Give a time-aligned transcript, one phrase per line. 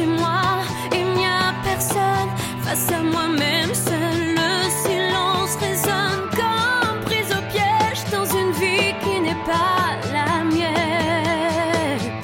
[0.00, 2.30] chez moi, il n'y a personne
[2.62, 4.34] face à moi-même seul.
[4.40, 4.52] Le
[4.84, 12.22] silence résonne comme prise au piège dans une vie qui n'est pas la mienne.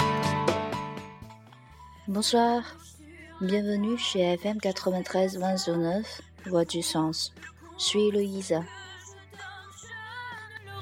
[2.09, 2.63] Bonsoir,
[3.41, 6.03] bienvenue chez FM 93 20
[6.47, 7.33] Voix du Sens.
[7.79, 8.55] Je suis Louise.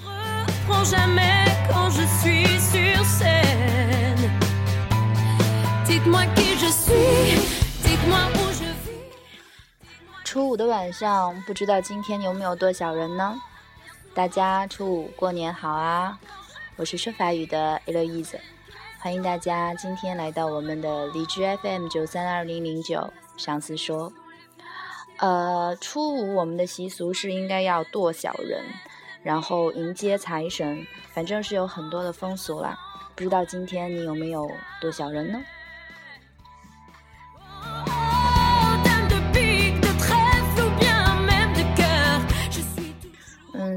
[0.00, 4.30] Ne reprends jamais quand je suis sur scène.
[5.86, 6.43] Dites-moi qui
[10.34, 13.40] 初五的晚上，不知道今天有没有剁小人呢？
[14.12, 16.18] 大家初五过年好啊！
[16.74, 18.40] 我是说法语的 Eloise，
[18.98, 24.12] 欢迎大家今天来到我们的荔枝 FM 九三二零零九上次说。
[25.18, 28.64] 呃，初五我们的习俗是应该要剁小人，
[29.22, 32.76] 然后迎接财神，反正是有很多的风俗啦。
[33.14, 35.40] 不知道今天你有没有剁小人呢？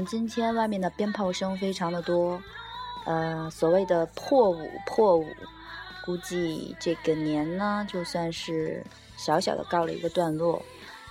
[0.08, 2.42] 今天外面的鞭炮声非常的多，
[3.04, 5.26] 呃，所谓的破五破五，
[6.02, 8.82] 估计这个年呢，就算是
[9.18, 10.62] 小小的告了一个段落，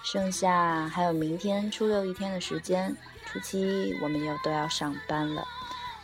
[0.03, 2.95] 剩下还有明天初六一天的时间，
[3.27, 5.45] 初七我们又都要上班了。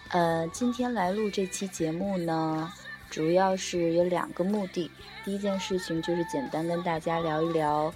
[0.09, 2.71] 呃，今天来录这期节目呢，
[3.09, 4.91] 主要是有两个目的。
[5.25, 7.91] 第一件事情就是简单跟大家聊一聊，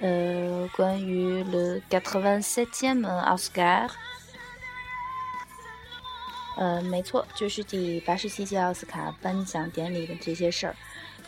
[0.00, 3.90] 呃，关于 le quatre-vingt-septième Oscar。
[6.56, 10.76] 呃，没错，就是第八十七届奥斯卡颁奖典礼的这些事儿。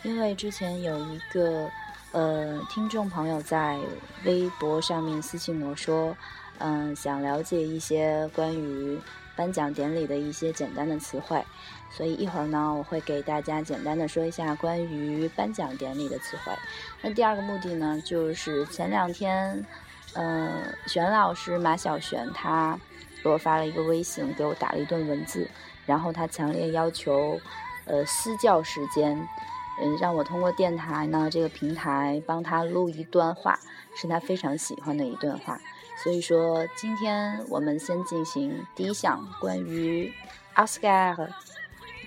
[0.03, 1.69] 因为之前有一个
[2.11, 3.79] 呃听众朋友在
[4.25, 6.15] 微博上面私信我说，
[6.59, 8.99] 嗯、想了解一些关于
[9.35, 11.43] 颁奖典礼的一些简单的词汇，
[11.89, 16.53] 所以一会儿呢，我会给大家简单的说一下关于颁奖典礼的词汇。
[17.01, 19.65] 那第二个目的呢，就是前两天，
[20.13, 20.51] 嗯、
[20.87, 22.79] 玄老师马小玄他
[23.23, 25.49] 给我发了一个微信，给我打了一段文字，
[25.85, 27.39] 然后他强烈要求，
[27.85, 29.17] 呃，私教时间，
[29.81, 33.59] 嗯，让我通过电台呢这个平台帮他录一段话，
[33.95, 35.59] 是他非常喜欢的一段话。
[36.01, 40.11] 所以说，今天我们先进行第一项关于
[40.55, 41.15] 奥斯卡，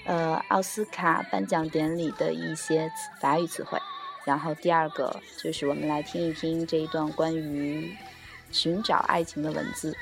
[0.04, 3.78] 呃，奥斯卡颁奖典礼的一些法语词汇。
[4.24, 7.96] 然后第二个就是我们来听一听这一段关于
[8.50, 9.96] 寻找爱情的文字。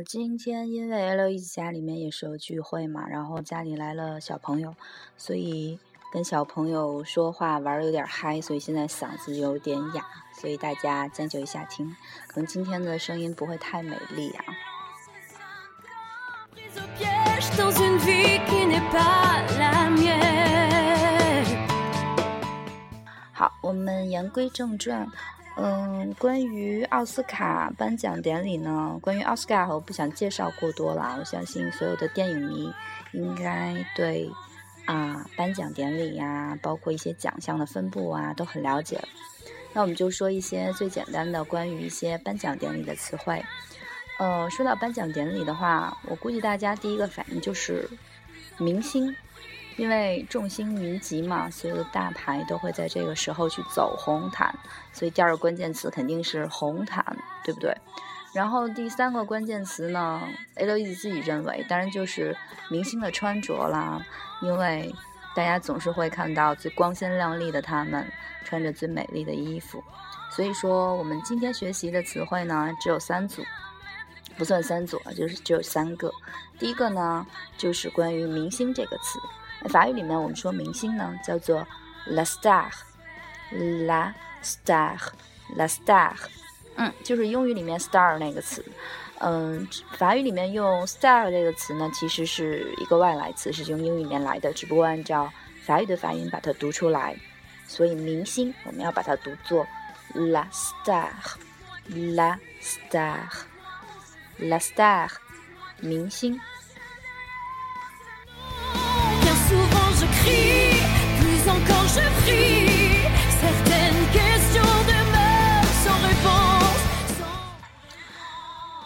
[0.00, 4.74] 嗯，今天因为 L 一家里面也是有聚会嘛，然后家里来了小朋友，
[5.18, 5.78] 所以
[6.10, 11.94] 跟小朋友说话玩的有点嗨，所以现在嗓子有点哑，所以大家将就一下听，
[12.28, 14.44] 可能今天的声音不会太美丽啊。
[23.32, 25.06] 好，我们言归正传。
[25.56, 31.16] 嗯，关于奥斯卡颁奖典礼呢，关于奥斯卡，我不想介绍过多了。
[31.18, 32.72] 我相信所有的电影迷
[33.12, 34.30] 应该对
[34.86, 39.08] 啊颁奖典礼呀、包括一些奖项的分布啊，都很了解了。
[39.74, 43.44] 那我们就说一些最简单的关于一些颁奖典礼的词汇。
[44.18, 47.88] 呃，说到颁奖典礼的话，我估计大家第一个反应就是
[48.56, 49.14] 明星，
[49.80, 54.54] 因为众星云集嘛，所有的大牌都会在这个时候去走红毯，
[54.92, 57.02] 所以第二个关键词肯定是红毯，
[57.42, 57.74] 对不对？
[58.34, 60.20] 然后第三个关键词呢
[60.56, 62.36] ，L E 自己认为，当然就是
[62.68, 64.04] 明星的穿着啦，
[64.42, 64.94] 因为
[65.34, 68.06] 大家总是会看到最光鲜亮丽的他们
[68.44, 69.82] 穿着最美丽的衣服，
[70.30, 73.42] 所以说我们今天学习的词汇呢只有三组，
[74.36, 76.12] 不算三组啊，就是只有三个。
[76.58, 77.26] 第一个呢
[77.56, 79.18] 就是关于明星这个词，
[79.68, 81.66] 法语里面我们说明星呢叫做
[82.06, 84.12] la star，la
[84.42, 86.12] star，la star，
[86.76, 88.64] 嗯，就是英语里面 star 那个词。
[89.18, 89.68] 嗯，
[89.98, 95.30] 法语里面用 star 这个词呢，其实是一个外来词，是从英语里面来的，只不过按照
[95.66, 97.14] 法语的发音把它读出来。
[97.68, 99.66] 所以明星我们要把它读作
[100.14, 105.10] la star，la star，la star，
[105.80, 106.40] 明星。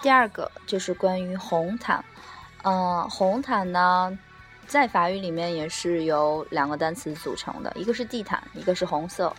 [0.04, 2.04] 第二个就是关于红毯，
[2.62, 4.18] 嗯，红毯呢，
[4.66, 9.34] 在法语里面也是由两个单词组成的，一个是地毯，一个是红色。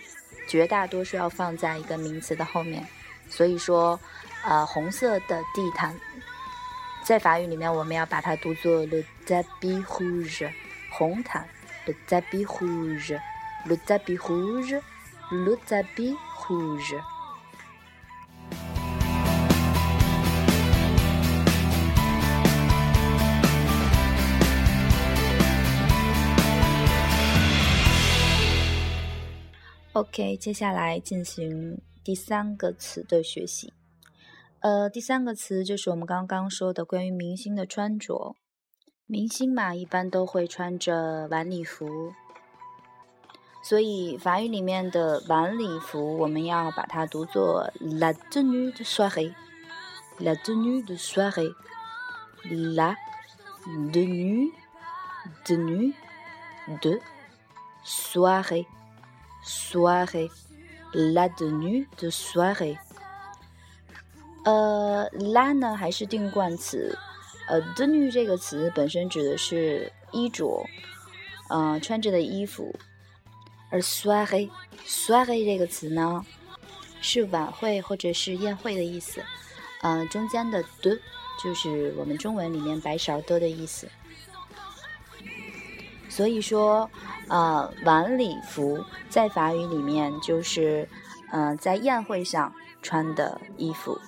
[0.47, 2.85] 绝大多数要放在一个名词的后面。
[3.27, 3.99] 所以说，
[4.43, 5.99] 呃，红色的地毯，
[7.03, 10.51] 在法语里面我们要把它读作 le tapis rouge，
[10.91, 11.47] 红毯
[11.87, 17.01] ，le tapis rouge，le tapis rouge，le tapis rouge。
[29.95, 33.71] OK，接下来进行第三个词的学习。
[34.59, 38.35] 呃，第三个词就是我们刚刚说的关于明星的穿着。
[39.05, 42.11] 明星嘛，一般都会穿着晚礼服，
[43.63, 52.97] 所以法语里面的晚礼服，我们要把它读作 la tenue de soirée，la tenue de soirée，la
[53.93, 54.51] tenue
[55.45, 55.93] tenue
[56.81, 56.99] de
[57.85, 58.65] soirée。
[59.45, 62.77] Soirée，la tenue de soirée。
[64.43, 66.97] 呃，la 呢还是定冠词，
[67.47, 70.65] 呃，tenue 这个词本身指的是衣着，
[71.49, 72.73] 嗯，穿着的衣服。
[73.69, 76.23] 而 soirée，soirée 这个词呢
[77.01, 79.23] 是晚会或者是宴会的意思，
[79.81, 80.99] 嗯，中间的 de
[81.43, 83.89] 就是我们中文里面白勺的的意思。
[86.07, 86.89] 所以说，
[87.27, 90.87] 呃，晚礼服在法语里面就是，
[91.31, 93.99] 嗯，在宴会上穿的衣服。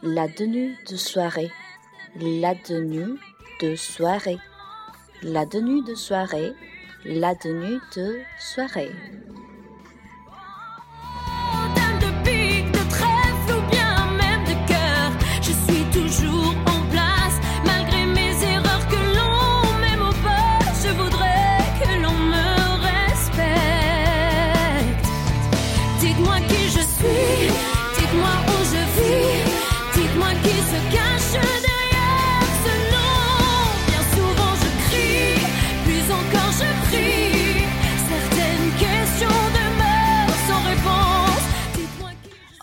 [0.00, 1.50] La tenue de soirée,
[2.14, 3.18] la tenue
[3.58, 4.38] de soirée,
[5.22, 6.54] la tenue de soirée,
[7.04, 8.92] la tenue de soirée.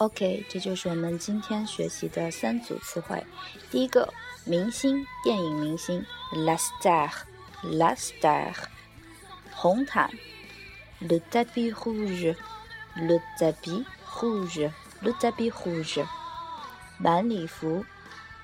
[0.04, 3.22] OK，这就是我们今天学习的三组词汇。
[3.70, 4.12] 第一个，
[4.44, 8.54] 明星，电影明星，la star，la star。
[9.52, 10.10] 红毯，
[11.00, 16.06] le tapis rouge，le tapis rouge，le tapis rouge。
[17.02, 17.84] 晚礼服，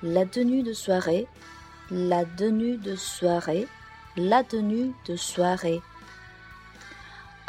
[0.01, 5.81] la tenue de soirée，la tenue de soirée，la tenue de soirée。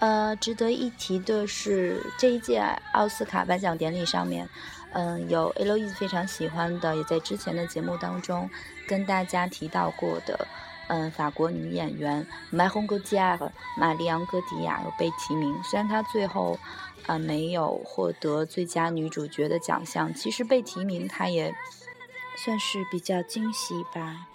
[0.04, 4.50] 呃，值得一提的是，这一届奥斯卡颁奖典礼上面，
[4.92, 8.50] 嗯，有 Eloise 非常喜欢的，也在之前的节目当中
[8.86, 10.46] 跟大家提到过的，
[10.88, 15.56] 嗯，法国女演员 Marion Cotillard 玛丽昂·戈迪亚有被提名。
[15.64, 16.60] 虽然她最后
[17.06, 21.56] 啊没有获得最佳女主角的奖项，其实被提名她也
[22.36, 24.28] 算是比较惊喜吧。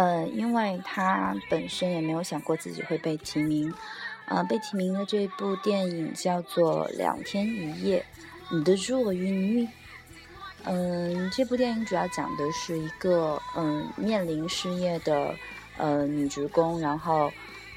[0.00, 3.70] 呃，因为他本身也没有想过自己会被提名，
[4.24, 8.02] 呃，被提名的这部电影叫做《两天一夜》
[8.64, 9.68] ，De jour une nuit。
[10.64, 15.34] 嗯，这部电影主要讲的是一个嗯面临失业的
[15.76, 17.30] 呃女职工，然后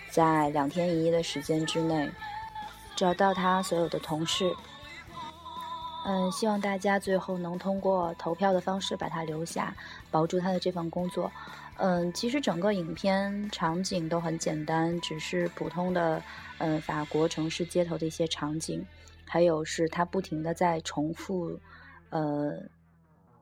[0.09, 2.09] 在两天一夜的时间之内
[2.95, 4.49] 找到她所有的同事。
[6.05, 9.75] 嗯，希望大家最后能通过投票的方式把他留下，
[10.11, 11.31] 保住他的这份工作。
[11.77, 16.21] 嗯，其实整个影片场景都很简单，只是普通的，
[16.59, 18.85] 嗯，法国城市街头的一些场景，
[19.25, 21.59] 还有是他不停的在重复，
[22.09, 22.51] 呃，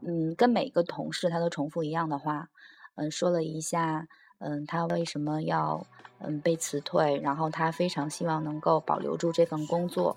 [0.02, 2.48] 嗯，跟每个同事他都重复一样的话，
[2.96, 4.08] 嗯，说了一下，
[4.40, 5.86] 嗯，他为什么要，
[6.20, 10.16] 嗯，被辞退，然后他非常希望能够保留住这份工作，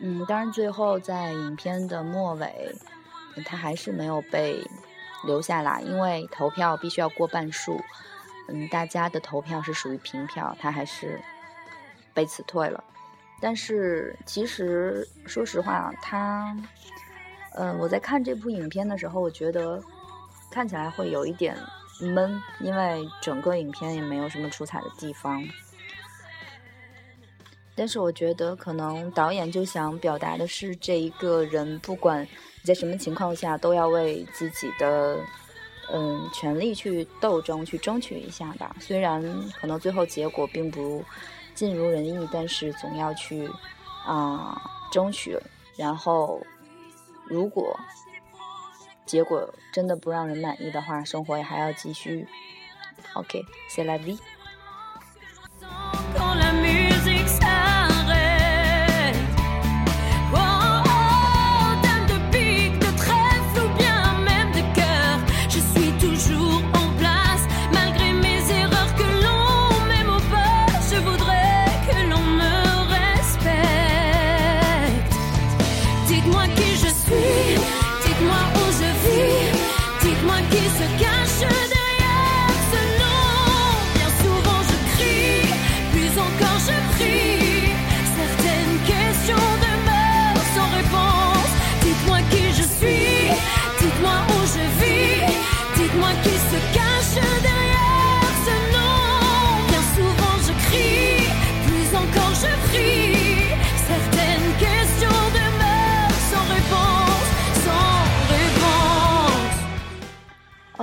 [0.00, 2.74] 嗯，当然最后在影片的末尾，
[3.44, 4.62] 他还是没有被。
[5.24, 7.82] 留下来，因为投票必须要过半数，
[8.48, 11.20] 嗯，大家的投票是属于平票，他还是
[12.14, 12.84] 被辞退了。
[13.40, 16.54] 但是其实说实话，他，
[17.54, 19.82] 嗯，我在看这部影片的时候，我觉得
[20.48, 21.56] 看起来会有一点
[22.00, 25.42] 闷，因为整个影片也没有什么出彩的地方。
[27.76, 35.18] 但是我觉得，可能导演就想表达的是，这一个人不管你在什么情况下，都要为自己的
[35.92, 38.74] 嗯权利去斗争、去争取一下吧。
[38.80, 39.22] 虽然
[39.60, 41.04] 可能最后结果并不
[41.54, 43.48] 尽如人意，但是总要去
[44.06, 44.58] 啊
[44.90, 45.38] 争取。
[45.76, 46.40] 然后，
[47.26, 47.78] 如果
[49.04, 52.26] 结果真的不让人满意的话，生活也还要继续。
[53.12, 54.18] OK，c'est la vie。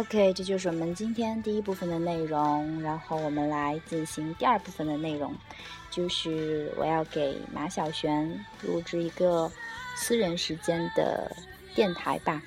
[0.03, 2.81] OK，这就是我们今天第一部分的内容。
[2.81, 5.33] 然后我们来进行第二部分的内容，
[5.89, 9.49] 就是我要给马小璇录制一个
[9.95, 11.33] 私人时间的
[11.73, 12.41] 电台吧。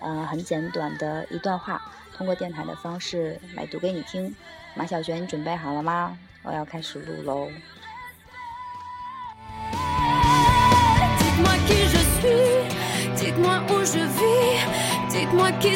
[0.00, 1.82] 呃，很简短的一段话，
[2.16, 4.34] 通过电台的方式来读给你听。
[4.74, 6.16] 马小璇，你准备好了吗？
[6.44, 7.50] 我要开始录喽。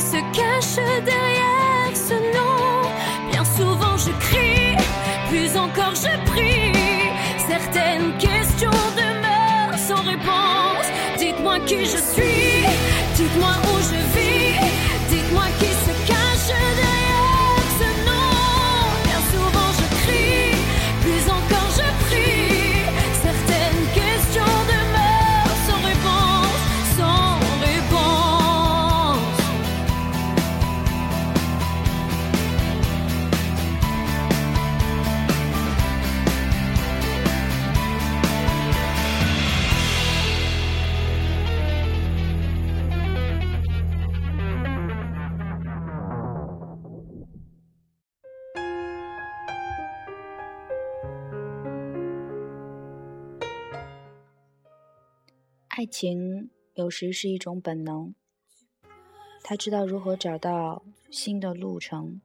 [0.01, 2.89] Se cache derrière ce nom.
[3.31, 4.77] Bien souvent je crie,
[5.29, 6.73] plus encore je prie.
[7.49, 10.87] Certaines questions demeurent sans réponse.
[11.19, 12.65] Dites-moi qui je suis,
[13.17, 13.70] dites-moi où
[55.81, 58.15] 爱情有时是一种本能，
[59.43, 62.21] 它知道如何找到新的路程，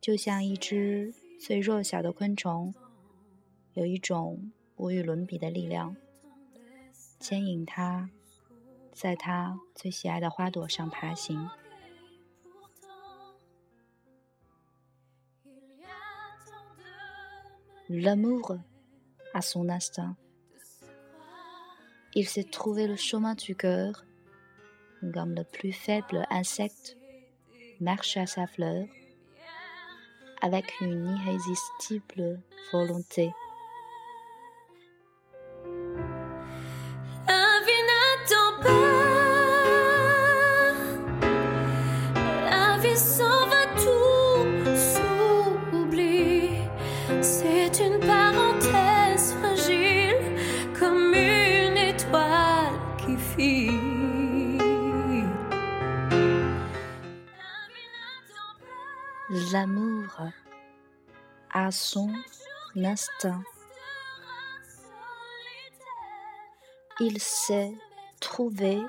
[0.00, 2.74] 就像一只最弱小的昆虫，
[3.74, 5.94] 有一种无与伦比的力量，
[7.20, 8.10] 牵引它
[8.92, 11.48] 在它最喜爱的花朵上爬行。
[17.88, 18.60] L'amour
[19.40, 20.23] son instinct.
[22.16, 24.04] Il s'est trouvé le chemin du cœur,
[25.12, 26.96] comme le plus faible insecte
[27.80, 28.86] marche à sa fleur,
[30.40, 32.40] avec une irrésistible
[32.72, 33.32] volonté.
[61.50, 62.12] A son
[62.76, 63.42] instinct.
[67.00, 67.72] Il sait
[68.20, 68.82] trouver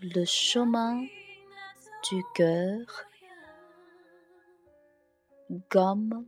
[0.00, 1.04] le chemin
[2.10, 2.86] du cœur
[5.68, 6.26] comme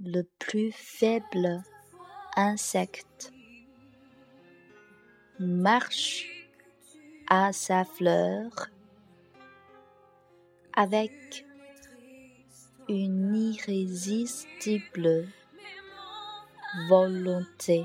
[0.00, 1.62] le plus faible
[2.34, 3.32] insecte
[5.38, 6.26] marche
[7.28, 8.50] à sa fleur
[10.72, 11.47] avec
[12.88, 15.28] une irrésistible
[16.88, 17.84] volonté.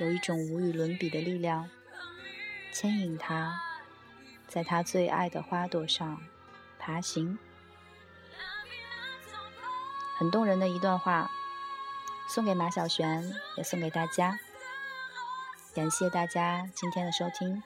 [0.00, 1.68] 有一种无与伦比的力量，
[2.72, 3.60] 牵引它，
[4.48, 6.22] 在他最爱的花朵上
[6.78, 7.38] 爬行。
[10.16, 11.30] 很动人的一段话，
[12.28, 14.38] 送给马小璇，也送给大家。
[15.74, 17.62] 感谢大家今天的收听。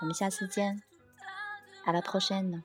[0.00, 0.82] 我们下次见
[1.84, 2.62] ，à la prochaine。